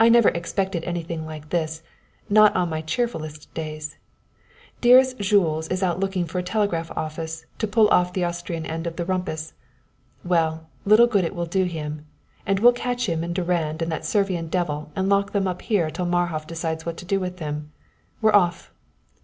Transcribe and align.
I 0.00 0.08
never 0.08 0.30
expected 0.30 0.82
anything 0.82 1.24
like 1.24 1.50
this 1.50 1.84
not 2.28 2.56
on 2.56 2.68
my 2.70 2.80
cheerfulest 2.82 3.54
days. 3.54 3.98
Dearest 4.80 5.16
Jules 5.20 5.68
is 5.68 5.80
out 5.80 6.00
looking 6.00 6.24
for 6.26 6.40
a 6.40 6.42
telegraph 6.42 6.90
office 6.96 7.46
to 7.58 7.68
pull 7.68 7.86
off 7.90 8.12
the 8.12 8.24
Austrian 8.24 8.66
end 8.66 8.88
of 8.88 8.96
the 8.96 9.04
rumpus. 9.04 9.52
Well, 10.24 10.66
little 10.84 11.06
good 11.06 11.24
it 11.24 11.36
will 11.36 11.46
do 11.46 11.66
him! 11.66 12.04
And 12.44 12.58
we'll 12.58 12.72
catch 12.72 13.08
him 13.08 13.22
and 13.22 13.32
Durand 13.32 13.80
and 13.80 13.92
that 13.92 14.04
Servian 14.04 14.48
devil 14.48 14.90
and 14.96 15.08
lock 15.08 15.30
them 15.30 15.46
up 15.46 15.62
here 15.62 15.88
till 15.88 16.06
Marhof 16.06 16.48
decides 16.48 16.84
what 16.84 16.96
to 16.96 17.04
do 17.04 17.20
with 17.20 17.38
him. 17.38 17.70
We're 18.20 18.34
off!" 18.34 18.72